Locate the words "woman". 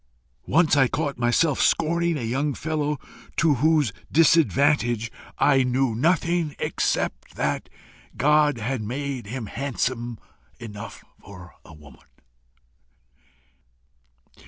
11.75-12.07